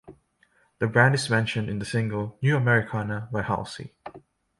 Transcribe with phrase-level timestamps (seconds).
[0.79, 3.93] The brand is mentioned in the single "New Americana" by Halsey.